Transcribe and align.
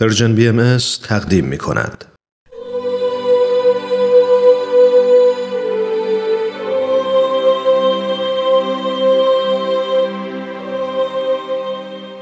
پرژن 0.00 0.34
بی 0.34 0.48
ام 0.48 0.76
تقدیم 1.02 1.44
می 1.44 1.58
کند. 1.58 2.04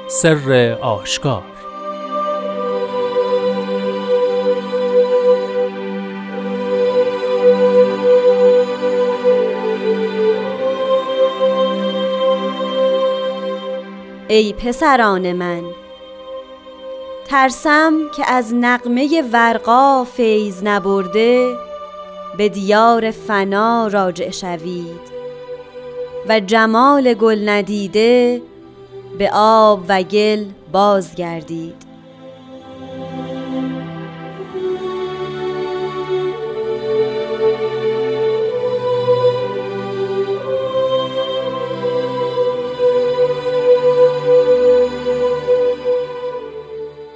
سر 0.08 0.78
آشکار 0.80 1.42
ای 14.28 14.52
پسران 14.52 15.32
من 15.32 15.81
ترسم 17.32 17.92
که 18.16 18.30
از 18.30 18.54
نقمه 18.54 19.22
ورقا 19.32 20.04
فیض 20.04 20.62
نبرده 20.62 21.56
به 22.38 22.48
دیار 22.48 23.10
فنا 23.10 23.86
راجع 23.86 24.30
شوید. 24.30 25.00
و 26.28 26.40
جمال 26.40 27.14
گل 27.14 27.48
ندیده 27.48 28.42
به 29.18 29.30
آب 29.34 29.84
و 29.88 30.02
گل 30.02 30.44
بازگردید. 30.72 31.91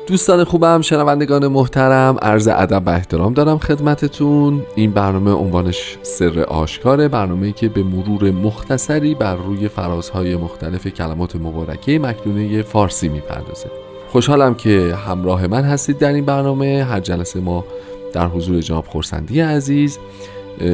دوستان 0.07 0.45
خوبم 0.45 0.81
شنوندگان 0.81 1.47
محترم 1.47 2.17
عرض 2.23 2.49
ادب 2.49 2.83
و 2.87 2.91
احترام 2.91 3.35
دارم 3.35 3.59
خدمتتون. 3.59 4.63
این 4.75 4.91
برنامه 4.91 5.31
عنوانش 5.31 5.99
سر 6.03 6.41
آشکاره 6.41 7.09
برنامه‌ای 7.09 7.53
که 7.53 7.69
به 7.69 7.83
مرور 7.83 8.31
مختصری 8.31 9.15
بر 9.15 9.37
روی 9.37 9.69
فرازهای 9.69 10.37
مختلف 10.37 10.87
کلمات 10.87 11.37
مبارکه 11.37 11.99
مکنونه 11.99 12.63
فارسی 12.63 13.09
می‌پردازه. 13.09 13.71
خوشحالم 14.09 14.55
که 14.55 14.95
همراه 15.07 15.47
من 15.47 15.63
هستید 15.63 15.99
در 15.99 16.13
این 16.13 16.25
برنامه. 16.25 16.85
هر 16.85 17.01
جلسه 17.01 17.41
ما 17.41 17.65
در 18.13 18.27
حضور 18.27 18.61
جناب 18.61 18.87
خورسندی 18.87 19.41
عزیز 19.41 19.99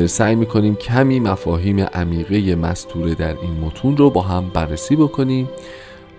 سعی 0.06 0.34
می‌کنیم 0.34 0.74
کمی 0.74 1.20
مفاهیم 1.20 1.80
عمیقه 1.80 2.54
مستوره 2.54 3.14
در 3.14 3.36
این 3.42 3.52
متون 3.64 3.96
رو 3.96 4.10
با 4.10 4.20
هم 4.20 4.50
بررسی 4.54 4.96
بکنیم. 4.96 5.48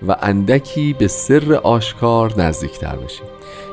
و 0.08 0.16
اندکی 0.22 0.94
به 0.94 1.08
سر 1.08 1.54
آشکار 1.54 2.42
نزدیکتر 2.42 2.96
بشیم. 2.96 3.26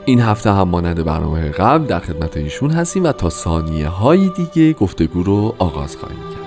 این 0.04 0.20
هفته 0.20 0.52
هم 0.52 0.68
مانند 0.68 1.04
برنامه 1.04 1.48
قبل 1.48 1.86
در 1.86 2.00
خدمت 2.00 2.36
ایشون 2.36 2.70
هستیم 2.70 3.04
و 3.04 3.12
تا 3.12 3.30
ثانیه 3.30 3.88
های 3.88 4.30
دیگه 4.36 4.72
گفتگو 4.72 5.22
رو 5.22 5.54
آغاز 5.58 5.96
خواهیم 5.96 6.18
کرد. 6.18 6.39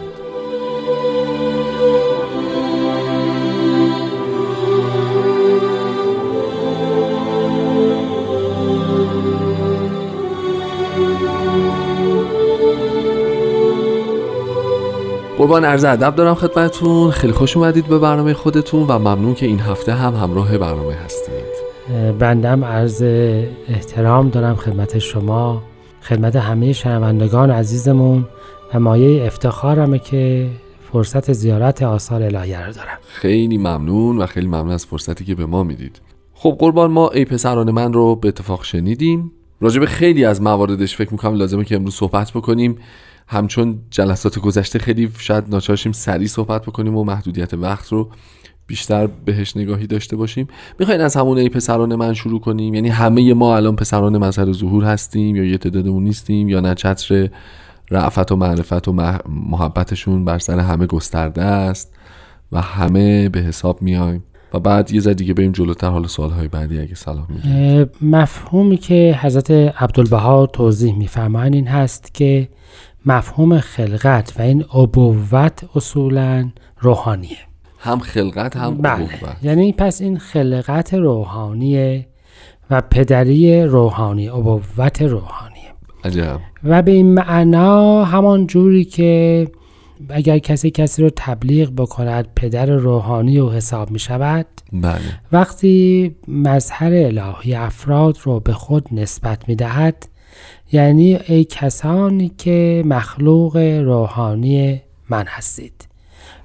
قربان 15.43 15.65
عرض 15.65 15.83
ادب 15.83 16.15
دارم 16.15 16.35
خدمتتون. 16.35 17.11
خیلی 17.11 17.33
خوش 17.33 17.57
اومدید 17.57 17.87
به 17.87 17.99
برنامه 17.99 18.33
خودتون 18.33 18.83
و 18.87 18.99
ممنون 18.99 19.33
که 19.33 19.45
این 19.45 19.59
هفته 19.59 19.93
هم 19.93 20.15
همراه 20.15 20.57
برنامه 20.57 20.93
هستید. 20.93 21.33
بندم 22.19 22.65
عرض 22.65 23.01
احترام 23.69 24.29
دارم 24.29 24.55
خدمت 24.55 24.99
شما 24.99 25.63
خدمت 26.01 26.35
همه 26.35 26.73
شنوندگان 26.73 27.51
عزیزمون 27.51 28.25
و 28.73 28.79
مایه 28.79 29.25
افتخارمه 29.25 29.99
که 29.99 30.49
فرصت 30.91 31.33
زیارت 31.33 31.83
آثار 31.83 32.23
الهیه 32.23 32.65
رو 32.65 32.73
دارم. 32.73 32.97
خیلی 33.07 33.57
ممنون 33.57 34.17
و 34.17 34.25
خیلی 34.25 34.47
ممنون 34.47 34.71
از 34.71 34.85
فرصتی 34.85 35.25
که 35.25 35.35
به 35.35 35.45
ما 35.45 35.63
می‌دید. 35.63 36.01
خب 36.33 36.55
قربان 36.59 36.91
ما 36.91 37.09
ای 37.09 37.25
پسران 37.25 37.71
من 37.71 37.93
رو 37.93 38.15
به 38.15 38.27
اتفاق 38.27 38.63
شنیدیم. 38.63 39.31
راجب 39.61 39.85
خیلی 39.85 40.25
از 40.25 40.41
مواردش 40.41 40.95
فکر 40.95 41.11
می‌کنم 41.11 41.33
لازمه 41.33 41.65
که 41.65 41.75
امروز 41.75 41.95
صحبت 41.95 42.31
بکنیم. 42.31 42.77
همچون 43.27 43.79
جلسات 43.89 44.39
گذشته 44.39 44.79
خیلی 44.79 45.11
شاید 45.17 45.43
ناچارشیم 45.49 45.91
سریع 45.91 46.27
صحبت 46.27 46.61
بکنیم 46.61 46.97
و 46.97 47.03
محدودیت 47.03 47.53
وقت 47.53 47.91
رو 47.91 48.09
بیشتر 48.67 49.07
بهش 49.07 49.57
نگاهی 49.57 49.87
داشته 49.87 50.15
باشیم. 50.15 50.47
می‌خواین 50.79 51.01
از 51.01 51.15
همون 51.15 51.37
ای 51.37 51.49
پسران 51.49 51.95
من 51.95 52.13
شروع 52.13 52.39
کنیم؟ 52.39 52.73
یعنی 52.73 52.89
همه 52.89 53.33
ما 53.33 53.55
الان 53.55 53.75
پسران 53.75 54.17
مظهر 54.17 54.51
ظهور 54.51 54.83
هستیم 54.83 55.35
یا 55.35 55.43
یه 55.43 55.57
تعدادمون 55.57 56.03
نیستیم 56.03 56.49
یا 56.49 56.59
نه 56.59 56.75
چتر 56.75 57.29
رعفت 57.91 58.31
و 58.31 58.35
معرفت 58.35 58.87
و 58.87 58.93
محبتشون 59.29 60.25
بر 60.25 60.39
سر 60.39 60.59
همه 60.59 60.85
گسترده 60.85 61.41
است 61.41 61.93
و 62.51 62.61
همه 62.61 63.29
به 63.29 63.39
حساب 63.39 63.81
میایم. 63.81 64.23
و 64.53 64.59
بعد 64.59 64.91
یه 64.91 65.01
ذره 65.01 65.13
دیگه 65.13 65.33
بریم 65.33 65.51
جلوتر 65.51 65.89
حالا 65.89 66.07
سوالهای 66.07 66.47
بعدی 66.47 66.79
اگه 66.79 66.95
صلاح 66.95 67.25
مفهومی 68.01 68.77
که 68.77 69.19
حضرت 69.21 69.51
عبدالبها 69.51 70.45
توضیح 70.45 70.97
میفرمایند 70.97 71.53
این 71.55 71.67
هست 71.67 72.13
که 72.13 72.49
مفهوم 73.05 73.59
خلقت 73.59 74.33
و 74.39 74.41
این 74.41 74.65
ابوت 74.73 75.63
اصولا 75.75 76.49
روحانیه. 76.79 77.37
هم 77.79 77.99
خلقت 77.99 78.57
هم 78.57 78.77
بله. 78.77 78.93
ابوت 78.93 79.43
یعنی 79.43 79.73
پس 79.73 80.01
این 80.01 80.17
خلقت 80.17 80.93
روحانیه 80.93 82.07
و 82.69 82.81
پدری 82.81 83.63
روحانی 83.63 84.29
ابوت 84.29 85.01
روحانیه. 85.01 85.73
عجب. 86.03 86.39
و 86.63 86.81
به 86.81 86.91
این 86.91 87.13
معنا 87.13 88.03
همان 88.03 88.47
جوری 88.47 88.85
که 88.85 89.47
اگر 90.09 90.37
کسی 90.37 90.71
کسی 90.71 91.01
رو 91.01 91.09
تبلیغ 91.15 91.71
بکند 91.71 92.27
پدر 92.35 92.65
روحانی 92.65 93.39
و 93.39 93.49
حساب 93.49 93.91
می 93.91 93.99
شود 93.99 94.45
بله. 94.73 94.99
وقتی 95.31 96.15
مظهر 96.27 96.91
الهی 96.93 97.55
افراد 97.55 98.17
رو 98.23 98.39
به 98.39 98.53
خود 98.53 98.87
نسبت 98.91 99.49
می 99.49 99.55
دهد 99.55 100.07
یعنی 100.73 101.15
ای 101.15 101.43
کسانی 101.43 102.31
که 102.37 102.83
مخلوق 102.85 103.57
روحانی 103.57 104.81
من 105.09 105.25
هستید. 105.27 105.87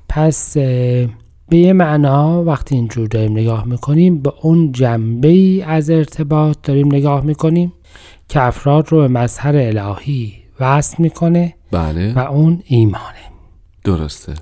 پس 0.09 0.57
به 1.49 1.57
یه 1.57 1.73
معنا 1.73 2.45
وقتی 2.45 2.75
اینجور 2.75 3.09
داریم 3.09 3.33
نگاه 3.33 3.65
می‌کنیم 3.67 4.23
به 4.23 4.33
اون 4.43 4.73
جنبه 4.73 5.29
ای 5.29 5.63
از 5.63 5.91
ارتباط 5.91 6.57
داریم 6.63 6.95
نگاه 6.95 7.25
می‌کنیم 7.25 7.73
که 8.29 8.43
افراد 8.43 8.93
رو 8.93 8.99
به 8.99 9.09
مظهر 9.09 9.57
الهی 9.57 10.33
وصل 10.61 11.03
می‌کنه 11.03 11.55
بله. 11.71 12.13
و 12.15 12.19
اون 12.19 12.63
ایمانه. 12.67 13.29
درسته. 13.85 14.35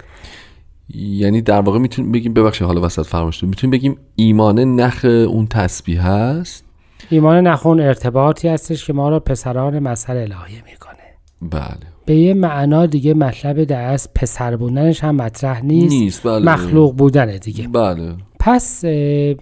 یعنی 0.94 1.42
در 1.42 1.60
واقع 1.60 1.78
می‌تونیم 1.78 2.12
بگیم 2.12 2.34
ببخشید 2.34 2.66
حالا 2.66 2.80
وسط 2.80 3.06
فرمایش 3.06 3.44
می‌تونیم 3.44 3.70
بگیم 3.70 3.96
ایمانه 4.16 4.64
نخ 4.64 5.04
اون 5.04 5.46
تسبیح 5.46 6.06
هست؟ 6.06 6.65
ایمان 7.10 7.46
نخون 7.46 7.80
ارتباطی 7.80 8.48
هستش 8.48 8.86
که 8.86 8.92
ما 8.92 9.08
رو 9.10 9.20
پسران 9.20 9.78
مظهر 9.78 10.16
الهی 10.16 10.62
می‌کنه. 10.70 10.96
بله. 11.42 11.86
به 12.06 12.14
یه 12.14 12.34
معنا 12.34 12.86
دیگه 12.86 13.14
مطلب 13.14 13.64
دست 13.64 14.10
پسر 14.14 14.56
بودنش 14.56 15.04
هم 15.04 15.14
مطرح 15.16 15.64
نیست, 15.64 15.92
نیست 15.92 16.26
بله. 16.26 16.52
مخلوق 16.52 16.96
بودنه 16.96 17.38
دیگه. 17.38 17.68
بله. 17.68 18.14
پس 18.40 18.84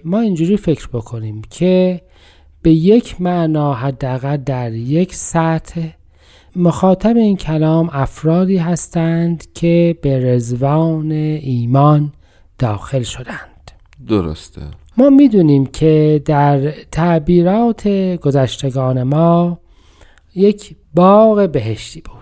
ما 0.04 0.20
اینجوری 0.20 0.56
فکر 0.56 0.88
بکنیم 0.92 1.42
که 1.50 2.00
به 2.62 2.70
یک 2.70 3.20
معنا 3.20 3.74
حداقل 3.74 4.36
در 4.36 4.72
یک 4.72 5.14
سطح 5.14 5.88
مخاطب 6.56 7.16
این 7.16 7.36
کلام 7.36 7.90
افرادی 7.92 8.56
هستند 8.56 9.44
که 9.54 9.98
به 10.02 10.34
رزوان 10.34 11.12
ایمان 11.12 12.12
داخل 12.58 13.02
شدند. 13.02 13.53
درسته. 14.08 14.60
ما 14.96 15.10
می‌دونیم 15.10 15.66
که 15.66 16.22
در 16.24 16.70
تعبیرات 16.70 17.88
گذشتگان 18.16 19.02
ما 19.02 19.58
یک 20.34 20.76
باغ 20.94 21.48
بهشتی 21.48 22.00
بود. 22.00 22.13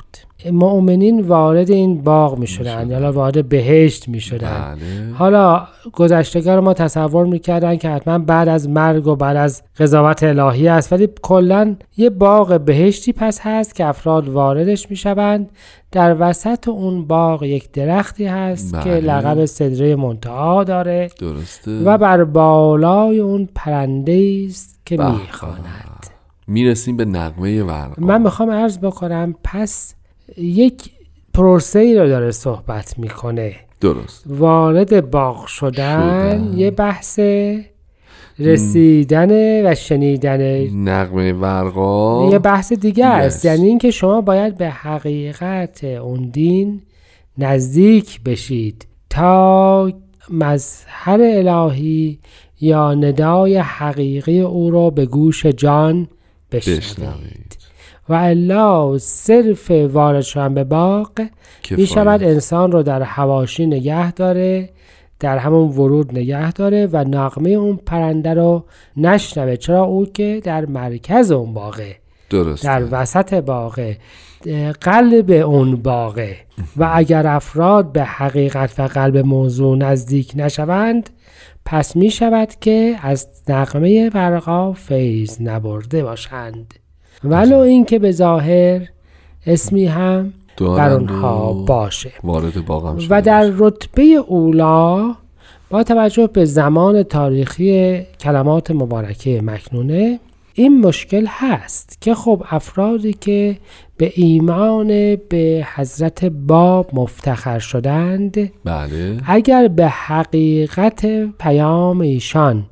مؤمنین 0.50 1.20
وارد 1.20 1.70
این 1.70 2.02
باغ 2.02 2.38
می 2.38 2.46
شدن 2.46 2.90
یا 2.90 3.12
وارد 3.12 3.48
بهشت 3.48 4.08
می 4.08 4.20
شدن. 4.20 4.76
بله. 4.76 5.14
حالا 5.14 5.66
گذشتگان 5.92 6.60
ما 6.60 6.74
تصور 6.74 7.26
می‌کردن 7.26 7.76
که 7.76 7.90
حتما 7.90 8.18
بعد 8.18 8.48
از 8.48 8.68
مرگ 8.68 9.06
و 9.06 9.16
بعد 9.16 9.36
از 9.36 9.62
قضاوت 9.78 10.22
الهی 10.22 10.68
است. 10.68 10.92
ولی 10.92 11.08
کلا 11.22 11.76
یه 11.96 12.10
باغ 12.10 12.60
بهشتی 12.60 13.12
پس 13.12 13.40
هست 13.42 13.74
که 13.74 13.86
افراد 13.86 14.28
واردش 14.28 14.90
می‌شوند. 14.90 15.50
در 15.92 16.16
وسط 16.18 16.68
اون 16.68 17.04
باغ 17.06 17.42
یک 17.42 17.72
درختی 17.72 18.26
هست 18.26 18.74
بله. 18.74 18.84
که 18.84 18.90
لقب 18.90 19.44
صدره 19.44 19.96
منتها 19.96 20.64
داره. 20.64 21.08
درسته. 21.20 21.82
و 21.84 21.98
بر 21.98 22.24
بالای 22.24 23.18
اون 23.18 23.48
پرنده 23.54 24.44
است 24.48 24.80
که. 24.86 24.96
می‌خواند. 24.96 26.06
می‌رسیم 26.46 26.96
به 26.96 27.04
نقمه 27.04 27.62
ورقا. 27.62 27.94
من 27.98 28.22
می‌خوام 28.22 28.50
عرض 28.50 28.78
بکنم 28.78 29.34
پس 29.44 29.94
یک 30.36 30.90
پروسه 31.34 31.78
ای 31.78 31.98
رو 31.98 32.08
داره 32.08 32.30
صحبت 32.30 32.98
می‌کنه. 32.98 33.54
درست. 33.80 34.24
وارد 34.26 35.10
باغ 35.10 35.46
شدن, 35.46 36.38
شدن. 36.38 36.58
یه 36.58 36.70
بحث 36.70 37.20
رسیدن 38.38 39.30
و 39.66 39.74
شنیدن 39.74 40.40
نقمه 40.88 41.32
ورقا 41.32 42.30
یه 42.30 42.38
بحث 42.38 42.72
دیگه 42.72 43.06
است. 43.06 43.44
یعنی 43.44 43.66
اینکه 43.66 43.90
شما 43.90 44.20
باید 44.20 44.56
به 44.56 44.70
حقیقت 44.70 45.84
اون 45.84 46.28
دین 46.28 46.82
نزدیک 47.38 48.20
بشید 48.22 48.86
تا 49.10 49.92
مظهر 50.30 51.20
الهی 51.20 52.18
یا 52.60 52.94
ندای 52.94 53.56
حقیقی 53.56 54.40
او 54.40 54.70
را 54.70 54.90
به 54.90 55.06
گوش 55.06 55.46
جان 55.46 56.08
بشنوید. 56.52 57.41
و 58.08 58.14
الا 58.14 58.98
صرف 58.98 59.70
وارد 59.70 60.22
شدن 60.22 60.54
به 60.54 60.64
باغ. 60.64 61.10
می 61.70 61.86
شود. 61.86 62.22
انسان 62.22 62.72
رو 62.72 62.82
در 62.82 63.02
حواشی 63.02 63.66
نگه 63.66 64.12
داره 64.12 64.68
در 65.20 65.38
همون 65.38 65.68
ورود 65.68 66.12
نگه 66.12 66.52
داره 66.52 66.88
و 66.92 67.04
نغمه 67.04 67.50
اون 67.50 67.76
پرنده 67.86 68.34
رو 68.34 68.64
نشنوه. 68.96 69.56
چرا 69.56 69.84
او 69.84 70.06
که 70.06 70.40
در 70.44 70.66
مرکز 70.66 71.30
اون 71.30 71.54
باغه 71.54 71.96
درست 72.30 72.64
در 72.64 72.84
وسط 72.90 73.34
باغه 73.34 73.98
قلب 74.80 75.30
اون 75.30 75.76
باغه. 75.76 76.36
و 76.76 76.90
اگر 76.94 77.26
افراد 77.26 77.92
به 77.92 78.04
حقیقت 78.04 78.80
و 78.80 78.82
قلب 78.82 79.16
موضوع 79.16 79.76
نزدیک 79.76 80.32
نشوند 80.36 81.10
پس 81.64 81.96
می 81.96 82.10
شود 82.10 82.48
که 82.60 82.96
از 83.02 83.28
نغمه 83.48 84.10
برقا 84.10 84.72
فیض 84.72 85.40
نبرده 85.40 86.02
باشند. 86.02 86.74
ولو 87.24 87.58
اینکه 87.58 87.98
به 87.98 88.12
ظاهر 88.12 88.88
اسمی 89.46 89.86
هم 89.86 90.32
بر 90.60 90.92
و 90.92 91.64
باشه. 91.64 92.12
وارد 92.24 92.66
باغم 92.66 92.98
و 93.10 93.22
در 93.22 93.50
رتبه 93.56 94.02
اولا 94.02 95.14
با 95.70 95.82
توجه 95.82 96.26
به 96.26 96.44
زمان 96.44 97.02
تاریخی 97.02 98.00
کلمات 98.20 98.70
مبارکه 98.70 99.40
مکنونه 99.42 100.18
این 100.54 100.80
مشکل 100.80 101.26
هست 101.28 102.00
که 102.00 102.14
خب 102.14 102.42
افرادی 102.50 103.12
که 103.12 103.56
به 103.96 104.12
ایمان 104.14 105.16
به 105.16 105.66
حضرت 105.74 106.24
باب 106.24 106.90
مفتخر 106.92 107.58
شدند 107.58 108.50
بله. 108.64 109.20
اگر 109.26 109.68
به 109.68 109.88
حقیقت 109.88 111.06
پیام 111.38 112.00
ایشان 112.00 112.64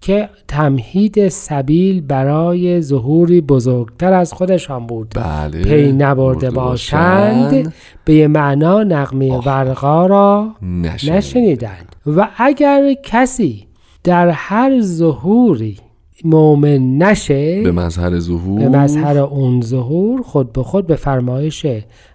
که 0.00 0.28
تمهید 0.48 1.28
سبیل 1.28 2.00
برای 2.00 2.80
ظهوری 2.80 3.40
بزرگتر 3.40 4.12
از 4.12 4.32
خودشان 4.32 4.86
بود. 4.86 5.12
بله 5.14 5.62
پی 5.62 5.92
نبرده 5.92 6.14
برده 6.14 6.50
باشند 6.50 7.74
به 8.04 8.14
یه 8.14 8.28
معنا 8.28 8.82
نغمه 8.82 9.32
آه. 9.32 9.44
ورقا 9.46 10.06
را 10.06 10.54
نشنید. 10.62 11.12
نشنیدند. 11.12 11.96
و 12.06 12.28
اگر 12.36 12.94
کسی 13.02 13.66
در 14.04 14.28
هر 14.28 14.80
ظهوری 14.80 15.76
مؤمن 16.24 16.98
نشه 16.98 17.62
به 17.62 17.72
مظهر 17.72 18.18
ظهور؟ 18.18 18.60
به 18.60 18.68
مظهر 18.68 19.18
اون 19.18 19.60
ظهور 19.60 20.22
خود 20.22 20.52
به 20.52 20.62
خود 20.62 20.86
به 20.86 20.96
فرمایش 20.96 21.66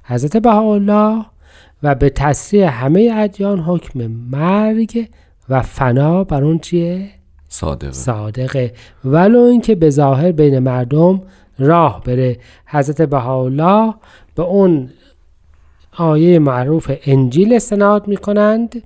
حضرت 0.04 0.38
بهاءالله 0.38 1.26
و 1.84 1.96
به 1.96 2.10
تصریح 2.10 2.84
همه 2.84 3.12
ادیان 3.16 3.60
حکم 3.60 4.08
مرگ 4.08 5.08
و 5.50 5.62
فنا 5.62 6.24
بر 6.24 6.44
اون 6.44 6.60
چیه؟ 6.60 7.10
صادقه. 7.56 7.92
صادقه. 7.92 8.74
ولو 9.06 9.40
اینکه 9.40 9.76
به 9.76 9.90
ظاهر 9.90 10.32
بین 10.32 10.60
مردم 10.60 11.22
راه 11.60 12.04
بره. 12.06 12.38
حضرت 12.66 13.02
بهاءالله 13.02 13.94
به 14.36 14.44
اون 14.44 14.90
آیه 15.98 16.40
معروف 16.40 16.92
انجیل 17.06 17.54
استناد 17.54 18.08
می 18.08 18.18
کنند 18.18 18.84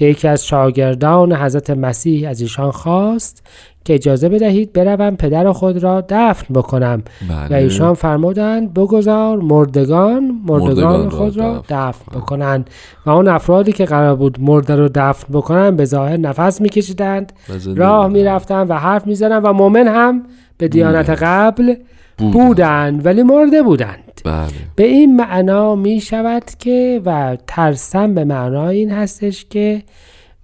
که 0.00 0.06
یکی 0.06 0.28
از 0.28 0.46
شاگردان 0.46 1.32
حضرت 1.32 1.70
مسیح 1.70 2.30
از 2.30 2.40
ایشان 2.40 2.70
خواست 2.70 3.46
که 3.84 3.94
اجازه 3.94 4.28
بدهید 4.28 4.72
بروم 4.72 5.16
پدر 5.16 5.52
خود 5.52 5.82
را 5.82 6.04
دفن 6.08 6.54
بکنم. 6.54 7.02
و 7.30 7.48
بله. 7.48 7.56
ایشان 7.56 7.94
فرمودند 7.94 8.74
بگذار 8.74 9.38
مردگان 9.38 10.40
مردگان 10.46 11.08
خود 11.08 11.36
را 11.36 11.64
دفن. 11.68 12.18
بکنند. 12.18 12.70
و 13.06 13.10
اون 13.10 13.28
افرادی 13.28 13.72
که 13.72 13.84
قرار 13.84 14.16
بود 14.16 14.38
مرده 14.40 14.76
رو 14.76 14.88
دفن 14.94 15.32
بکنند 15.32 15.76
به 15.76 15.84
ظاهر 15.84 16.16
نفس 16.16 16.60
میکشیدند 16.60 17.32
و 17.48 17.74
راه 17.74 18.06
بودن. 18.06 18.20
می‌رفتن 18.20 18.66
و 18.66 18.74
حرف 18.74 19.06
می‌زنن 19.06 19.42
و 19.42 19.52
مؤمن 19.52 19.88
هم 19.88 20.22
به 20.58 20.68
دیانت 20.68 21.10
قبل 21.10 21.74
بودن. 22.18 22.32
بودند 22.32 23.06
ولی 23.06 23.22
مرده 23.22 23.62
بودند. 23.62 24.09
بله. 24.22 24.50
به 24.76 24.84
این 24.84 25.16
معنا 25.16 25.74
می 25.74 26.00
شود 26.00 26.44
که 26.58 27.00
و 27.04 27.36
ترسم 27.46 28.14
به 28.14 28.24
معنای 28.24 28.78
این 28.78 28.90
هستش 28.90 29.44
که 29.44 29.82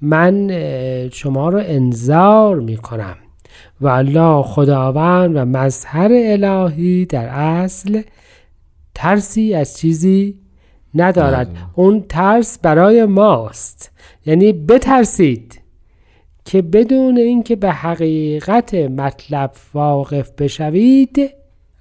من 0.00 0.50
شما 1.12 1.49
رو 1.49 1.62
انذار 1.64 2.61
می 2.61 2.76
کنم 2.76 3.17
و 3.81 3.88
الله 3.88 4.43
خداوند 4.43 5.37
و 5.37 5.44
مظهر 5.44 6.11
الهی 6.12 7.05
در 7.05 7.28
اصل 7.28 8.02
ترسی 8.94 9.55
از 9.55 9.78
چیزی 9.78 10.38
ندارد. 10.94 11.49
نداره. 11.49 11.67
اون 11.75 12.05
ترس 12.08 12.58
برای 12.58 13.05
ماست. 13.05 13.90
یعنی 14.26 14.52
بترسید 14.52 15.61
که 16.44 16.62
بدون 16.62 17.17
اینکه 17.17 17.56
به 17.56 17.70
حقیقت 17.70 18.75
مطلب 18.75 19.52
واقف 19.75 20.31
بشوید 20.31 21.31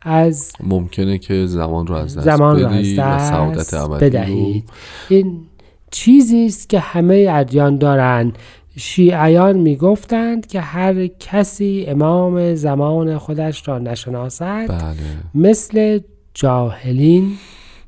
از 0.06 0.52
ممکنه 0.60 1.18
که 1.18 1.46
زمان 1.46 1.88
رو 1.88 1.96
از 1.96 2.18
دست 2.18 2.25
زمان 2.25 2.60
را 2.62 2.69
از 2.69 2.75
بدی 2.75 2.98
و 2.98 3.19
سعادت 3.19 3.57
دست 3.57 3.90
بدهید. 3.90 4.69
این 5.10 5.42
چیزی 5.92 6.46
است 6.46 6.69
که 6.69 6.80
همه 6.80 7.28
ادیان 7.31 7.78
دارند. 7.78 8.38
شیعیان 8.78 9.57
می‌گفتند 9.57 10.48
که 10.48 10.62
هر 10.62 11.07
کسی 11.07 11.86
امام 11.88 12.56
زمان 12.56 13.18
خودش 13.18 13.68
را 13.68 13.80
نشناسد 13.80 14.68
بله. 14.68 14.96
مثل 15.36 16.00
جاهلین 16.34 17.31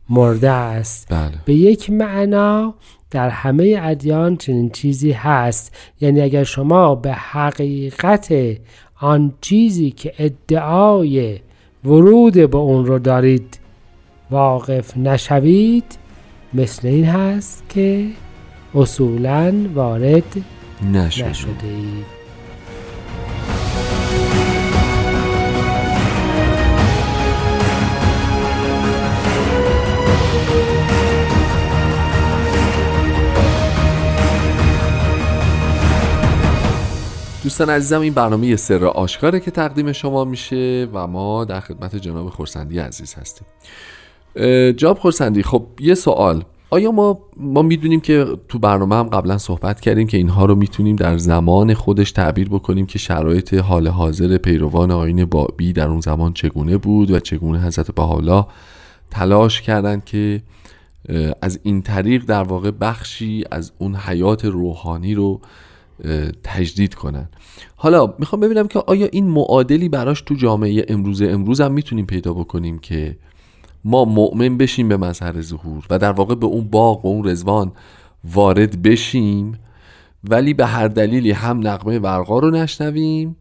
مرده 0.09 0.49
است. 0.49 1.07
بله. 1.09 1.31
به 1.45 1.53
یک 1.53 1.89
معنا 1.89 2.73
در 3.11 3.29
همه 3.29 3.79
ادیان 3.81 4.37
چنین 4.37 4.69
چیزی 4.69 5.11
هست. 5.11 5.75
یعنی 6.01 6.21
اگر 6.21 6.43
شما 6.43 6.95
به 6.95 7.13
حقیقت 7.13 8.33
آن 9.01 9.33
چیزی 9.41 9.91
که 9.91 10.13
ادعای 10.19 11.39
ورود 11.85 12.33
به 12.33 12.57
اون 12.57 12.85
رو 12.85 12.99
دارید. 12.99 13.59
واقف 14.31 14.97
نشوید. 14.97 15.97
مثل 16.53 16.87
این 16.87 17.05
هست 17.05 17.63
که 17.69 18.07
اصولا 18.75 19.53
وارد 19.75 20.43
نشد 20.93 21.23
نشده 21.23 21.67
اید 21.67 22.16
دوستان 37.47 37.69
عزیزم 37.69 38.01
این 38.01 38.13
برنامه 38.13 38.55
سر 38.55 38.85
آشکاره 38.85 39.39
که 39.39 39.51
تقدیم 39.51 39.91
شما 39.91 40.25
میشه 40.25 40.87
و 40.93 41.07
ما 41.07 41.45
در 41.45 41.59
خدمت 41.59 41.95
جناب 41.95 42.29
خورسندی 42.29 42.79
عزیز 42.79 43.13
هستیم. 43.13 43.47
اه، 44.35 44.73
جناب 44.73 44.99
خورسندی 44.99 45.43
خب 45.43 45.65
یه 45.79 45.95
سوال. 45.95 46.43
آیا 46.69 46.91
ما 46.91 47.19
ما 47.37 47.61
می‌دونیم 47.61 47.99
که 47.99 48.25
تو 48.49 48.59
برنامه 48.59 48.95
هم 48.95 49.03
قبلا 49.03 49.37
صحبت 49.37 49.81
کردیم 49.81 50.07
که 50.07 50.17
اینها 50.17 50.45
رو 50.45 50.55
می‌تونیم 50.55 50.95
در 50.95 51.17
زمان 51.17 51.73
خودش 51.73 52.11
تعبیر 52.11 52.49
بکنیم 52.49 52.85
که 52.85 52.99
شرایط 52.99 53.53
حال 53.53 53.87
حاضر 53.87 54.37
پیروان 54.37 54.91
آین 54.91 55.25
بابی 55.25 55.73
در 55.73 55.87
اون 55.87 56.01
زمان 56.01 56.33
چگونه 56.33 56.77
بود 56.77 57.11
و 57.11 57.19
چگونه 57.19 57.59
حضرت 57.59 57.91
بهاءالله 57.91 58.45
تلاش 59.11 59.61
کردند 59.61 60.05
که 60.05 60.41
از 61.41 61.59
این 61.63 61.81
طریق 61.81 62.25
در 62.25 62.43
واقع 62.43 62.71
بخشی 62.71 63.43
از 63.51 63.71
اون 63.77 63.95
حیات 63.95 64.45
روحانی 64.45 65.13
رو 65.15 65.41
تجدید 66.43 66.95
کنن. 66.95 67.29
حالا 67.75 68.13
می‌خوام 68.19 68.39
ببینم 68.39 68.67
که 68.67 68.79
آیا 68.79 69.07
این 69.11 69.27
معادلی 69.27 69.89
براش 69.89 70.21
تو 70.21 70.35
جامعه 70.35 70.85
امروز 70.87 71.21
امروز 71.21 71.61
هم 71.61 71.71
می‌تونیم 71.71 72.05
پیدا 72.05 72.33
بکنیم 72.33 72.79
که 72.79 73.17
ما 73.85 74.05
مؤمن 74.05 74.57
بشیم 74.57 74.89
به 74.89 74.97
مظهر 74.97 75.41
ظهور 75.41 75.85
و 75.89 75.99
در 75.99 76.11
واقع 76.11 76.35
به 76.35 76.45
اون 76.45 76.67
باغ 76.67 77.05
و 77.05 77.07
اون 77.07 77.29
رزوان 77.29 77.71
وارد 78.23 78.81
بشیم 78.81 79.59
ولی 80.23 80.53
به 80.53 80.65
هر 80.65 80.87
دلیلی 80.87 81.31
هم 81.31 81.67
نقمه 81.67 81.99
ورقا 81.99 82.39
رو 82.39 82.51
نشنویم 82.51 83.35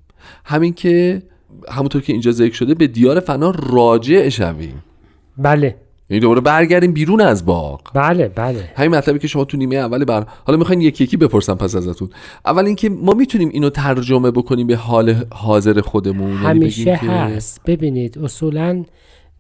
همین 0.45 0.73
که 0.73 1.23
همونطور 1.69 2.03
که 2.03 2.13
اینجا 2.13 2.33
ذکر 2.33 2.55
شده 2.55 2.75
به 2.75 2.87
دیار 2.87 3.21
فنا 3.21 3.51
راجع 3.51 4.29
شویم. 4.29 4.83
بله. 5.39 5.77
یعنی 6.11 6.21
دوباره 6.21 6.41
برگردیم 6.41 6.93
بیرون 6.93 7.21
از 7.21 7.47
باغ. 7.47 7.81
بله 7.95 8.29
بله. 8.29 8.71
همین 8.77 8.91
مطلبی 8.91 9.19
که 9.19 9.29
شما 9.29 9.45
تو 9.45 9.57
نیمه 9.57 9.77
اول 9.77 10.05
بر 10.05 10.27
حالا 10.45 10.59
می‌خواین 10.59 10.81
یکی 10.81 11.05
یکی 11.05 11.17
بپرسم 11.17 11.55
پس 11.55 11.75
ازتون. 11.75 12.11
اول 12.47 12.67
اینکه 12.67 12.89
ما 12.89 13.13
می‌تونیم 13.13 13.49
اینو 13.49 13.71
ترجمه 13.71 14.31
بکنیم 14.31 14.67
به 14.67 14.77
حال 14.77 15.25
حاضر 15.33 15.81
خودمون؟ 15.81 16.31
یعنی 16.33 16.45
همیشه 16.45 16.83
بگیم 16.83 16.97
که- 16.97 17.07
هست. 17.07 17.61
ببینید 17.67 18.19
اصولا 18.19 18.85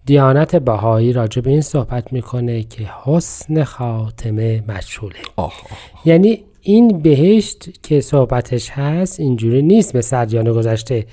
دیانت 0.07 0.57
بهایی 0.57 1.13
راجع 1.13 1.43
به 1.43 1.51
این 1.51 1.61
صحبت 1.61 2.13
می‌کنه 2.13 2.63
که 2.63 2.89
حسن 3.05 3.65
خاتمه 3.65 4.65
مجهوله 4.69 5.15
آه 5.37 5.45
آه. 5.45 5.53
یعنی 6.05 6.45
این 6.61 6.99
بهشت 6.99 7.83
که 7.83 8.01
صحبتش 8.01 8.71
هست 8.71 9.21
اینجوری 9.21 9.63
مثل 9.79 10.01
سدیان 10.01 10.53
گذشته 10.53 11.07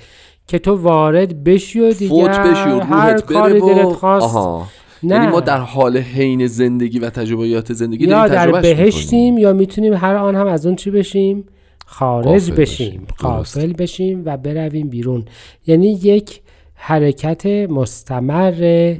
که 0.46 0.58
تو 0.58 0.74
وارد 0.76 1.44
بشی 1.44 1.80
و 1.80 1.92
دیگر 1.92 2.08
فوت 2.08 2.38
بشی 2.38 2.68
و 2.70 2.80
هر 2.80 3.20
کاری 3.20 3.60
دلت 3.60 3.92
خواست 3.92 4.24
آها. 4.36 4.66
نه. 5.04 5.14
یعنی 5.14 5.26
ما 5.26 5.40
در 5.40 5.58
حال 5.58 5.98
حین 5.98 6.46
زندگی 6.46 6.98
و 6.98 7.10
تجربیات 7.10 7.72
زندگی 7.72 8.04
یا 8.04 8.28
در 8.28 8.50
بهشتیم 8.60 9.38
یا 9.38 9.52
می‌تونیم 9.52 9.94
هر 9.94 10.14
آن 10.14 10.36
هم 10.36 10.46
از 10.46 10.66
اون 10.66 10.76
چی 10.76 10.90
بشیم؟ 10.90 11.44
خارج 11.86 12.50
بشیم. 12.50 13.06
قافل 13.18 13.72
بشیم 13.72 14.22
و 14.24 14.36
برویم 14.36 14.88
بیرون. 14.88 15.24
یعنی 15.66 15.92
یک 15.92 16.40
حرکت 16.74 17.46
مستمر 17.46 18.94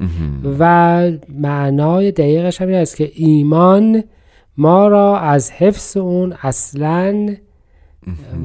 و 0.58 1.10
معنای 1.28 2.12
دقیقش 2.12 2.60
هم 2.60 2.68
این 2.68 2.76
است 2.76 2.96
که 2.96 3.12
ایمان 3.14 4.04
ما 4.56 4.88
را 4.88 5.18
از 5.18 5.50
حفظ 5.50 5.96
اون 5.96 6.34
اصلا 6.42 7.34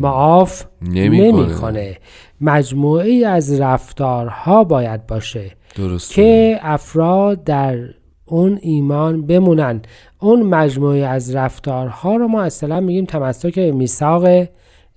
معاف 0.02 0.64
نمی‌کنه. 0.82 1.32
نمی‌کنه. 1.32 1.98
مجموعی 2.42 3.26
از 3.26 3.60
رفتارها 3.60 4.64
باید 4.64 5.08
باشه. 5.08 5.52
درسته. 5.76 6.16
که 6.16 6.60
افراد 6.62 7.44
در 7.44 7.78
اون 8.26 8.60
ایمان 8.62 9.26
بمونن. 9.26 9.82
اون 10.20 10.44
مجموعه 10.44 11.06
از 11.06 11.36
رفتارها 11.36 12.16
رو 12.16 12.28
ما 12.28 12.42
اصطلاح 12.42 12.80
میگیم 12.80 13.06
تمسک 13.06 13.56
به 13.56 13.72
میثاق 13.72 14.48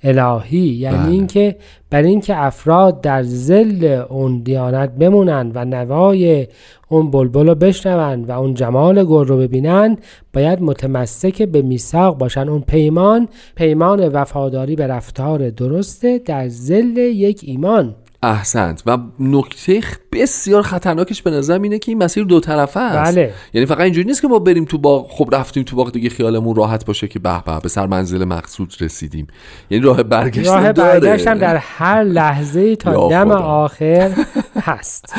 الهی. 0.04 0.58
یعنی 0.58 0.96
بله. 0.96 1.08
اینکه 1.08 1.56
برای 1.90 2.08
اینکه 2.08 2.36
افراد 2.36 3.00
در 3.00 3.22
زل 3.22 3.84
اون 4.08 4.38
دیانت 4.38 4.90
بمونن 4.90 5.52
و 5.54 5.64
نوای 5.64 6.46
اون 6.88 7.10
بلبل 7.10 7.48
رو 7.48 7.54
بشنون 7.54 8.24
و 8.24 8.32
اون 8.32 8.54
جمال 8.54 9.04
گل 9.04 9.26
رو 9.26 9.38
ببینن 9.38 9.96
باید 10.34 10.62
متمسک 10.62 11.42
به 11.42 11.62
میثاق 11.62 12.18
باشن. 12.18 12.48
اون 12.48 12.60
پیمان 12.60 13.28
پیمان 13.56 14.08
وفاداری 14.08 14.76
به 14.76 14.86
رفتار 14.86 15.50
درسته 15.50 16.18
در 16.18 16.48
زل 16.48 16.96
یک 16.96 17.40
ایمان. 17.44 17.94
احسنت 18.22 18.82
و 18.86 18.98
نکته 19.20 19.80
بسیار 20.12 20.62
خطرناکش 20.62 21.22
به 21.22 21.30
نظرم 21.30 21.62
اینه 21.62 21.78
که 21.78 21.90
این 21.90 22.02
مسیر 22.02 22.24
دو 22.24 22.40
طرفه 22.40 22.80
است 22.80 23.12
بله. 23.12 23.32
یعنی 23.52 23.66
فقط 23.66 23.80
اینجوری 23.80 24.06
نیست 24.06 24.22
که 24.22 24.28
ما 24.28 24.38
بریم 24.38 24.64
تو 24.64 24.78
باغ 24.78 25.10
خب 25.10 25.28
رفتیم 25.32 25.62
تو 25.62 25.76
باغ 25.76 25.92
دیگه 25.92 26.08
خیالمون 26.08 26.56
راحت 26.56 26.86
باشه 26.86 27.08
که 27.08 27.18
به 27.18 27.42
به 27.46 27.60
به 27.60 27.68
سر 27.68 27.86
منزل 27.86 28.24
مقصود 28.24 28.74
رسیدیم 28.80 29.26
یعنی 29.70 29.84
راه 29.84 30.02
برگشت 30.02 30.48
راه 30.48 30.72
داره 30.72 31.00
برگشتم 31.00 31.38
در 31.38 31.56
هر 31.56 32.04
لحظه 32.04 32.76
تا 32.76 33.08
دم. 33.08 33.30
آخر 33.30 34.10
هست. 34.56 35.14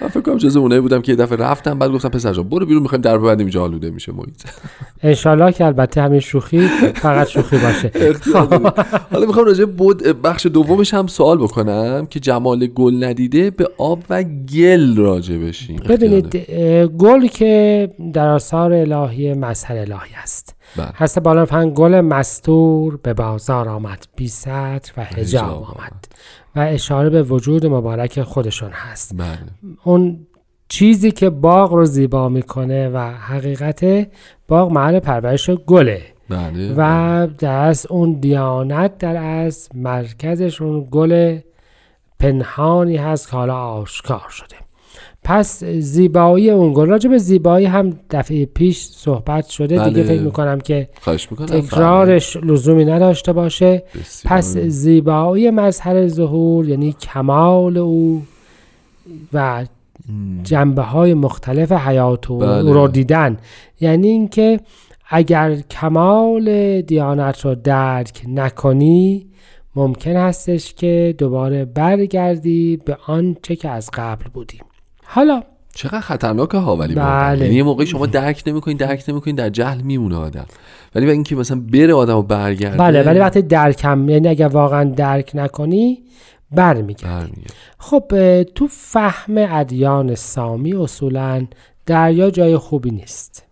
من 0.00 0.08
فکر 0.08 0.20
کنم 0.20 0.36
جز 0.36 0.56
اونایی 0.56 0.80
بودم 0.80 1.02
که 1.02 1.12
یه 1.12 1.16
دفعه 1.16 1.38
رفتم 1.38 1.78
بعد 1.78 1.90
گفتم 1.90 2.08
پسر 2.08 2.32
جان 2.32 2.48
برو 2.48 2.66
بیرون 2.66 2.82
می‌خوایم 2.82 3.02
در 3.02 3.18
ببندیم 3.18 3.46
اینجا 3.46 3.62
آلوده 3.62 3.90
میشه 3.90 4.12
محیط. 4.12 4.42
انشالله 5.02 5.52
که 5.52 5.64
البته 5.64 6.02
همین 6.02 6.20
شوخی 6.20 6.68
فقط 6.94 7.26
شوخی 7.26 7.58
باشه. 7.58 7.90
حالا 9.12 9.26
می‌خوام 9.26 9.46
راجع 9.46 9.64
بود 9.64 10.02
بخش 10.02 10.46
دومش 10.46 10.94
هم 10.94 11.06
سوال 11.06 11.38
بکنم 11.38 12.06
که 12.10 12.20
جمال 12.20 12.66
گل 12.66 13.04
ندیده 13.04 13.50
به 13.50 13.68
آب 13.78 14.02
و 14.10 14.22
گل 14.22 14.96
راجع 14.96 15.36
بشیم. 15.36 15.76
ببینید 15.88 16.36
گل 16.86 17.26
که 17.26 17.90
در 18.12 18.28
آثار 18.28 18.72
الهی 18.72 19.34
مظهر 19.34 19.76
الهی 19.76 20.14
است. 20.22 20.56
بله. 20.76 20.86
هست 20.94 21.18
بالا 21.18 21.44
فن 21.44 21.72
گل 21.74 22.00
مستور 22.00 22.96
به 23.02 23.14
بازار 23.14 23.68
آمد 23.68 24.06
بی 24.16 24.28
سطر 24.28 24.92
و 24.96 25.04
حجاب 25.04 25.62
آمد. 25.62 26.08
و 26.56 26.60
اشاره 26.60 27.10
به 27.10 27.22
وجود 27.22 27.66
مبارک 27.66 28.22
خودشون 28.22 28.70
هست. 28.70 29.16
بله. 29.16 29.38
اون 29.84 30.26
چیزی 30.68 31.10
که 31.10 31.30
باغ 31.30 31.72
رو 31.72 31.84
زیبا 31.84 32.28
می‌کنه 32.28 32.88
و 32.88 32.98
حقیقت 32.98 34.08
باغ 34.48 34.72
محل 34.72 35.00
پرورش 35.00 35.50
گله. 35.50 36.02
بله. 36.28 36.74
و 36.76 37.26
در 37.38 37.64
از 37.64 37.86
اون 37.90 38.12
دیانت 38.12 38.98
در 38.98 39.16
از 39.16 39.68
مرکزش 39.74 40.62
اون 40.62 40.88
گل 40.90 41.38
پنهانی 42.18 42.96
هست 42.96 43.30
که 43.30 43.36
حالا 43.36 43.56
آشکار 43.56 44.26
شده. 44.30 44.56
پس 45.24 45.64
زیبایی 45.64 46.50
اون 46.50 46.72
گل. 46.74 46.86
راجع 46.86 47.10
به 47.10 47.18
زیبایی 47.18 47.66
هم 47.66 47.98
دفعه 48.10 48.46
پیش 48.46 48.82
صحبت 48.82 49.46
شده. 49.46 49.78
بله. 49.78 49.88
دیگه 49.88 50.02
فکر 50.02 50.20
می‌کنم 50.20 50.60
که 50.60 50.88
خواهش 51.00 51.28
می‌کنم. 51.30 51.46
تکرارش 51.46 52.36
لزومی 52.36 52.84
نداشته 52.84 53.32
باشه. 53.32 53.82
بسیار. 53.94 54.32
پس 54.32 54.56
زیبایی 54.56 55.50
مظهر 55.50 56.08
ظهور 56.08 56.68
یعنی 56.68 56.92
کمال 56.92 57.76
او 57.76 58.22
و 59.32 59.66
جنبه 60.42 60.82
های 60.82 61.14
مختلف 61.14 61.72
حیات 61.72 62.30
او 62.30 62.38
بله. 62.38 62.72
رو 62.72 62.88
دیدن. 62.88 63.36
یعنی 63.80 64.08
اینکه 64.08 64.60
اگر 65.10 65.56
کمال 65.70 66.80
دیانت 66.80 67.40
رو 67.40 67.54
درک 67.54 68.22
نکنی 68.28 69.26
ممکن 69.76 70.16
هستش 70.16 70.74
که 70.74 71.14
دوباره 71.18 71.64
برگردی 71.64 72.78
به 72.84 72.96
آنچه 73.06 73.56
که 73.56 73.68
از 73.68 73.90
قبل 73.94 74.24
بودیم. 74.34 74.60
حالا. 75.06 75.42
چقدر 75.74 76.00
خطرناکه 76.00 76.58
ها 76.58 76.76
ولی 76.76 76.94
بله. 76.94 77.44
یعنی 77.44 77.54
یه 77.54 77.62
موقعی 77.62 77.86
شما 77.86 78.06
درک 78.06 78.42
نمی‌کنین 78.46 78.76
درک 78.76 79.04
نمی‌کنین 79.08 79.36
در 79.36 79.48
جهل 79.48 79.80
میمونه 79.80 80.16
آدم. 80.16 80.46
ولی 80.94 81.10
اینکه 81.10 81.36
مثلا 81.36 81.60
بره 81.72 81.94
آدم 81.94 82.16
و 82.16 82.22
برگرده. 82.22 82.76
بله 82.76 83.02
ولی 83.02 83.18
وقتی 83.18 83.42
درکم 83.42 84.08
یعنی 84.08 84.28
اگر 84.28 84.48
واقعا 84.48 84.84
درک 84.84 85.30
نکنی 85.34 86.02
برمیگردی. 86.50 87.14
برمیگرده. 87.14 87.54
خب 87.78 88.42
تو 88.42 88.66
فهم 88.70 89.34
ادیان 89.36 90.14
سامی 90.14 90.74
اصولا 90.74 91.46
دریا 91.86 92.30
جای 92.30 92.56
خوبی 92.56 92.90
نیست. 92.90 93.44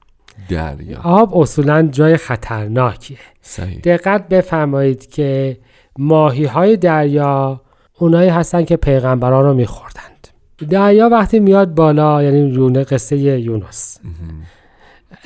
دریا. 0.49 1.00
آب 1.02 1.38
اصولا 1.38 1.82
جای 1.82 2.16
خطرناکیه. 2.16 3.18
صحیح. 3.42 3.80
دقت 3.80 4.28
بفرمایید 4.28 5.11
که 5.11 5.58
ماهی 5.99 6.44
های 6.44 6.76
دریا 6.76 7.61
اونایی 7.99 8.28
هستن 8.28 8.64
که 8.64 8.76
پیغمبران 8.76 9.44
رو 9.44 9.54
میخوردند. 9.54 10.28
دریا 10.70 11.08
وقتی 11.08 11.40
میاد 11.40 11.75
بالا 11.75 12.23
یعنی 12.23 12.38
یونه 12.38 12.84
قصه 12.84 13.16
یونس. 13.16 13.99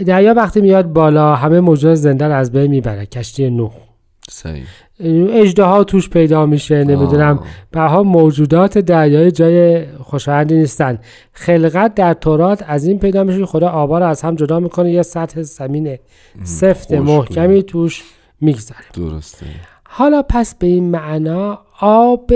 دریا 0.06 0.34
وقتی 0.34 0.60
میاد 0.60 0.86
بالا 0.86 1.34
همه 1.34 1.60
موجود 1.60 1.94
زنده 1.94 2.24
رو 2.24 2.34
از 2.34 2.52
بین 2.52 2.70
می‌بره 2.70 3.06
کشتی 3.06 3.50
نوح. 3.50 3.72
صحیح. 4.30 4.64
اجده 5.00 5.84
توش 5.84 6.10
پیدا 6.10 6.46
میشه 6.46 6.84
نمی‌دونم. 6.84 7.40
بها 7.72 8.02
موجودات 8.02 8.78
دریای 8.78 9.30
جای 9.30 9.84
خوشایندی 9.86 10.54
نیستن. 10.54 10.98
خلقت 11.32 11.94
در 11.94 12.14
تورات 12.14 12.64
از 12.66 12.86
این 12.86 12.98
پیدا 12.98 13.24
میشه 13.24 13.46
خدا 13.46 13.68
آبا 13.68 13.98
رو 13.98 14.06
از 14.06 14.22
هم 14.22 14.34
جدا 14.34 14.60
می‌کنه 14.60 14.92
یه 14.92 15.02
سطح 15.02 15.42
زمین 15.42 15.98
سفت 16.42 16.92
محکمی 16.92 17.62
توش 17.62 18.02
می‌گذاره 18.40 18.84
درسته. 18.94 19.46
حالا 19.88 20.22
پس 20.22 20.54
به 20.54 20.66
این 20.66 20.90
معنا 20.90 21.58
آب 21.80 22.32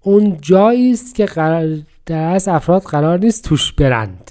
اون 0.00 0.36
جایی 0.40 0.92
است 0.92 1.14
که 1.14 1.24
قرار 1.24 1.68
در 2.06 2.34
از 2.34 2.48
افراد 2.48 2.82
قرار 2.82 3.18
نیست 3.18 3.44
توش 3.44 3.72
برند. 3.72 4.30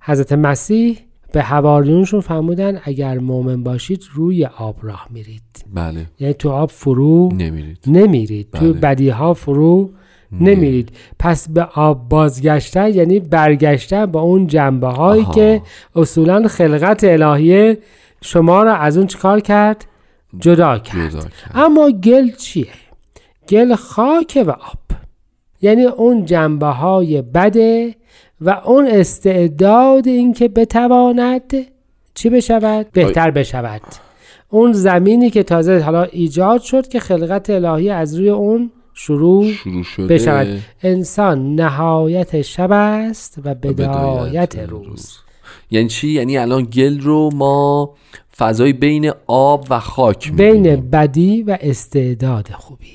حضرت 0.00 0.32
مسیح 0.32 0.98
به 1.32 1.42
حواریونشون 1.42 2.20
فرمودن 2.20 2.80
اگر 2.84 3.18
مؤمن 3.18 3.62
باشید 3.62 4.04
روی 4.14 4.44
آب 4.44 4.76
راه 4.82 5.06
میرید. 5.10 5.42
بله. 5.74 6.06
یعنی 6.20 6.34
تو 6.34 6.50
آب 6.50 6.70
فرو 6.70 7.28
نمیرید. 7.32 7.78
نمیرید. 7.86 8.48
تو 8.50 8.72
بله. 8.72 8.80
بدی 8.80 9.08
ها 9.08 9.34
فرو 9.34 9.90
نمیرید. 10.32 10.92
پس 11.18 11.48
به 11.48 11.62
آب 11.62 12.08
بازگشتن 12.08 12.94
یعنی 12.94 13.20
برگشتن 13.20 14.06
با 14.06 14.20
اون 14.20 14.46
جنبه 14.46 14.88
هایی 14.88 15.22
آها. 15.22 15.32
که 15.32 15.62
اصولا 15.96 16.48
خلقت 16.48 17.04
الهیه 17.04 17.78
شما 18.22 18.62
را 18.62 18.76
از 18.76 18.96
اون 18.96 19.06
چیکار 19.06 19.40
کرد؟ 19.40 19.84
جدا 20.38 20.78
کرد. 20.78 21.10
جدا 21.10 21.20
کرد. 21.20 21.52
اما 21.54 21.90
گل 21.90 22.30
چیه؟ 22.30 22.66
گل 23.48 23.74
خاک 23.74 24.44
و 24.46 24.50
آب. 24.50 24.81
یعنی 25.62 25.84
اون 25.84 26.24
جنبه 26.24 26.66
های 26.66 27.22
بده 27.22 27.94
و 28.40 28.50
اون 28.50 28.86
استعداد 28.86 30.08
اینکه 30.08 30.48
بتواند 30.48 31.52
چی 32.14 32.30
بشود؟ 32.30 32.86
بهتر 32.92 33.30
بشود. 33.30 33.82
اون 34.48 34.72
زمینی 34.72 35.30
که 35.30 35.42
تازه 35.42 35.80
حالا 35.80 36.02
ایجاد 36.02 36.60
شد 36.60 36.88
که 36.88 37.00
خلقت 37.00 37.50
الهی 37.50 37.90
از 37.90 38.14
روی 38.14 38.28
اون 38.28 38.70
شروع 38.94 39.50
شروع 39.52 39.82
شده. 39.82 40.14
بشود. 40.14 40.46
انسان 40.82 41.54
نهایت 41.54 42.42
شب 42.42 42.72
است 42.72 43.38
و 43.44 43.54
بدایت 43.54 44.58
روز. 44.58 45.18
یعنی 45.70 45.88
چی؟ 45.88 46.08
یعنی 46.08 46.38
الان 46.38 46.62
گل 46.64 47.00
رو 47.00 47.30
ما 47.34 47.94
فضای 48.36 48.72
بین 48.72 49.12
آب 49.26 49.66
و 49.70 49.80
خاک 49.80 50.32
بین 50.32 50.52
می‌بینیم. 50.52 50.90
بدی 50.90 51.42
و 51.42 51.58
استعداد 51.60 52.48
خوبی. 52.48 52.86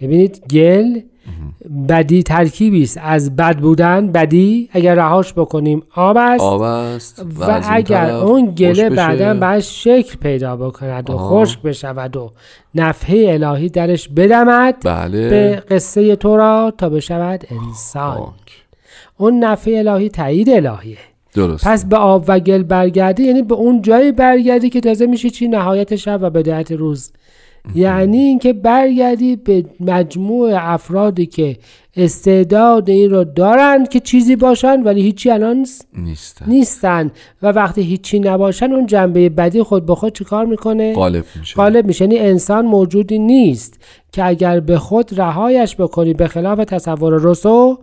ببینید 0.00 0.42
گل 0.50 1.00
بدی 1.88 2.22
ترکیبی 2.22 2.82
است. 2.82 2.98
از 3.02 3.36
بد 3.36 3.58
بودن 3.58 4.12
بدی 4.12 4.68
اگر 4.72 4.94
رهاش 4.94 5.32
بکنیم 5.32 5.82
آب 5.94 6.16
است. 6.16 6.40
آب 6.40 6.60
است 6.60 7.26
و, 7.38 7.44
اون 7.44 7.60
اگر 7.68 8.10
اون 8.10 8.54
گله. 8.54 8.90
بعدا 8.90 9.34
باید 9.34 9.60
شکل 9.60 10.16
پیدا 10.16 10.56
بکند 10.56 11.10
و 11.10 11.12
آه. 11.12 11.44
خشک 11.44 11.62
بشود 11.62 12.16
و 12.16 12.32
نفحه 12.74 13.26
الهی 13.28 13.68
درش 13.68 14.08
بدمد. 14.08 14.76
بله. 14.84 15.28
به 15.28 15.62
قصه 15.70 16.16
تو 16.16 16.36
را 16.36 16.72
تا 16.78 16.88
بشود 16.88 17.44
انسان. 17.50 18.16
خاک. 18.16 18.64
اون 19.16 19.44
نفحه 19.44 19.78
الهی 19.78 20.08
تایید 20.08 20.50
الهیه. 20.50 20.98
درست. 21.34 21.68
پس 21.68 21.84
به 21.84 21.96
آب 21.96 22.24
و 22.28 22.38
گل 22.38 22.62
برگردی 22.62 23.22
یعنی 23.22 23.42
به 23.42 23.54
اون 23.54 23.82
جایی 23.82 24.12
برگردی 24.12 24.70
که 24.70 24.80
تازه 24.80 25.06
میشه 25.06 25.30
چی؟ 25.30 25.48
نهایت 25.48 25.96
شب 25.96 26.18
و 26.22 26.30
بدایت 26.30 26.72
روز. 26.72 27.12
یعنی 27.74 28.18
اینکه 28.18 28.52
برگردی 28.52 29.36
به 29.36 29.64
مجموع 29.80 30.52
افرادی 30.54 31.26
که 31.26 31.56
استعداد 31.96 32.90
این 32.90 33.10
رو 33.10 33.24
دارند 33.24 33.88
که 33.88 34.00
چیزی 34.00 34.36
باشن 34.36 34.82
ولی 34.82 35.02
هیچی 35.02 35.30
الان 35.30 35.66
نیستن. 35.98 36.46
نیستن. 36.50 37.10
و 37.42 37.52
وقتی 37.52 37.82
هیچی 37.82 38.20
نباشن 38.20 38.72
اون 38.72 38.86
جنبه 38.86 39.28
بدی 39.28 39.62
خود 39.62 39.86
به 39.86 39.94
خود 39.94 40.14
چیکار 40.14 40.46
می‌کنه؟ 40.46 40.94
غالب 40.94 41.24
میشه. 41.38 41.54
غالب 41.54 41.86
میشه. 41.86 42.04
یعنی 42.04 42.18
انسان 42.18 42.66
موجودی 42.66 43.18
نیست 43.18 43.80
که 44.12 44.24
اگر 44.24 44.60
به 44.60 44.78
خود 44.78 45.20
رهایش 45.20 45.76
بکنی 45.76 46.14
به 46.14 46.28
خلاف 46.28 46.58
تصور 46.58 47.20
رسو 47.22 47.78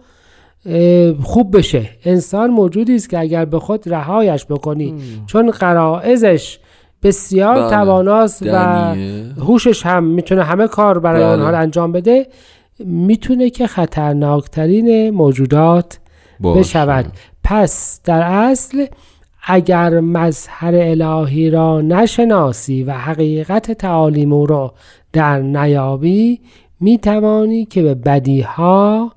خوب 1.23 1.57
بشه. 1.57 1.89
انسان 2.05 2.49
موجودی 2.49 2.95
است 2.95 3.09
که 3.09 3.19
اگر 3.19 3.45
به 3.45 3.59
خود 3.59 3.89
رهایش 3.89 4.45
بکنی. 4.45 4.93
چون 5.27 5.51
قرائزش 5.51 6.59
بسیار 7.03 7.55
بله. 7.55 7.69
تواناست 7.69 8.43
و. 8.43 8.55
هوشش 9.37 9.85
هم 9.85 10.03
می‌تونه 10.03 10.43
همه 10.43 10.67
کار 10.67 10.99
برای 10.99 11.23
بله. 11.23 11.33
آنها 11.33 11.49
رو 11.49 11.59
انجام 11.59 11.91
بده 11.91 12.27
می‌تونه 12.79 13.49
که 13.49 13.67
خطرناکترین 13.67 15.09
موجودات 15.09 15.99
باشه. 16.39 16.59
بشود 16.59 17.05
پس 17.43 17.99
در 18.03 18.21
اصل 18.21 18.85
اگر 19.43 19.99
مظهر 19.99 20.75
الهی 20.75 21.49
را 21.49 21.81
نشناسی 21.81 22.83
و 22.83 22.91
حقیقت 22.91 23.71
تعالیم 23.71 24.33
او 24.33 24.45
را 24.45 24.73
در 25.13 25.39
نیابی 25.39 26.39
می 26.79 26.97
توانی 26.97 27.65
که 27.65 27.81
به 27.81 27.95
بدیها 27.95 29.11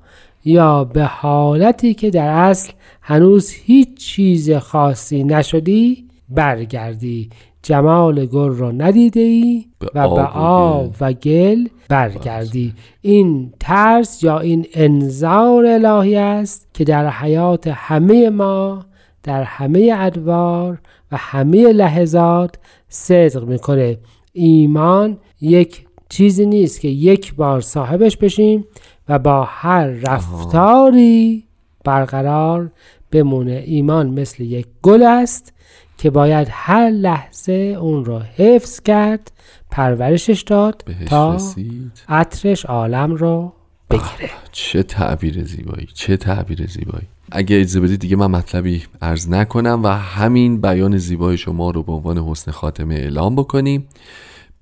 یا 0.44 0.84
به 0.84 1.04
حالتی 1.04 1.94
که 1.94 2.10
در 2.10 2.28
اصل 2.28 2.72
هنوز 3.02 3.50
هیچ 3.50 3.96
چیز 3.96 4.52
خاصی 4.52 5.24
نشدی 5.24 6.04
برگردی 6.28 7.30
جمال 7.66 8.26
گل 8.26 8.52
را 8.52 8.70
ندیده 8.70 9.20
ای 9.20 9.64
و 9.80 9.87
به 9.94 10.00
آب 10.00 10.12
و 10.12 10.20
آب 10.38 10.94
و 11.00 11.12
گل 11.12 11.66
برگردی. 11.88 12.75
این 13.02 13.52
ترس 13.61 14.23
یا 14.23 14.38
این 14.38 14.66
انذار 14.75 15.66
الهی 15.66 16.16
است 16.16 16.68
که 16.75 16.85
در 16.85 17.11
حیات 17.11 17.66
همه 17.66 18.30
ما 18.30 18.85
در 19.23 19.42
همه 19.42 19.94
ادوار 19.99 20.78
و 21.12 21.16
همه 21.16 21.73
لحظات 21.73 22.54
صدق 22.88 23.44
می‌کنه. 23.44 23.99
ایمان 24.32 25.18
یک 25.40 25.87
چیزی 26.08 26.46
نیست 26.46 26.80
که 26.80 26.88
یک 26.88 27.35
بار 27.35 27.61
صاحبش 27.61 28.16
بشیم 28.16 28.64
و 29.08 29.18
با 29.18 29.44
هر 29.49 29.87
رفتاری 29.87 31.44
برقرار 31.85 32.70
بمونه. 33.11 33.62
ایمان 33.66 34.11
مثل 34.11 34.42
یک 34.42 34.66
گل 34.82 35.02
است 35.02 35.52
که 35.98 36.10
باید 36.10 36.48
هر 36.50 36.90
لحظه 36.90 37.52
اون 37.80 38.04
رو 38.04 38.18
حفظ 38.18 38.80
کرد 38.80 39.32
پرورشش 39.70 40.42
داد 40.42 40.84
تا 41.06 41.38
عطرش 42.08 42.64
عالم 42.64 43.14
رو 43.14 43.52
بگیره. 43.90 44.30
چه 44.52 44.82
تعبیر 44.82 45.44
زیبایی 45.44 45.88
چه 45.94 46.16
تعبیر 46.16 46.66
زیبایی. 46.66 47.06
اگه 47.32 47.56
اجازه 47.56 47.80
بدید 47.80 48.00
دیگه 48.00 48.16
من 48.16 48.26
مطلبی 48.26 48.82
عرض 49.02 49.28
نکنم 49.28 49.80
و 49.84 49.88
همین 49.88 50.60
بیان 50.60 50.98
زیبای 50.98 51.36
شما 51.36 51.70
رو 51.70 51.82
به 51.82 51.92
عنوان 51.92 52.18
حسن 52.18 52.50
خاتمه 52.50 52.94
اعلام 52.94 53.36
بکنیم. 53.36 53.88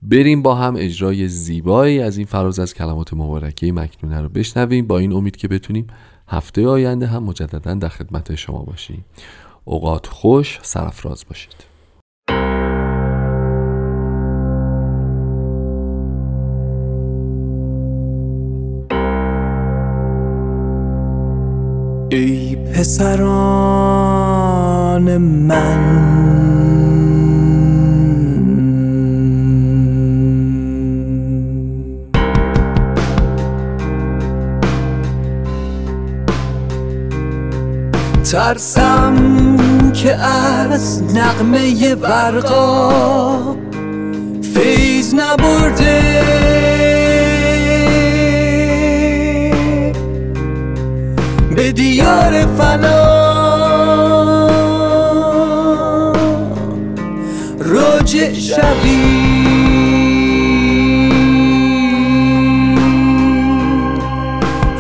بریم 0.03 0.43
با 0.43 0.55
هم 0.55 0.75
اجرای 0.79 1.29
زیبایی 1.29 2.01
از 2.01 2.17
این 2.17 2.27
فراز 2.27 2.59
از 2.59 2.75
کلمات 2.75 3.15
مبارکه 3.15 3.73
مکنونه 3.73 4.21
رو 4.21 4.29
بشنویم. 4.29 4.87
با 4.87 4.99
این 4.99 5.13
امید 5.13 5.37
که 5.37 5.49
بتونیم 5.49 5.87
هفته 6.29 6.67
آینده 6.67 7.07
هم 7.07 7.23
مجددا 7.23 7.75
در 7.75 7.89
خدمت 7.89 8.35
شما 8.35 8.59
باشیم. 8.59 9.05
اوقات 9.65 10.07
خوش 10.07 10.59
سرفراز 10.63 11.25
باشید. 11.29 11.65
ای 22.11 22.57
پسران 22.57 23.57
من 25.17 26.05
ترسم 38.33 39.44
که 39.95 40.15
از 40.15 41.03
نغمه 41.03 41.95
ورقا 41.95 43.57
فیض 44.55 45.15
نبرده. 45.15 46.01
به 51.57 51.73
دیار 51.73 52.47
فنا 52.59 53.25
راجع 57.59 58.33
شوی. 58.33 59.35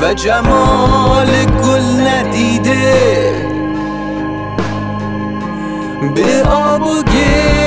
و 0.02 0.14
جمال 0.14 1.44
گل 1.44 2.08
ندیده. 2.08 3.53
Bir 6.12 6.42
abu 6.46 7.04
gir. 7.04 7.63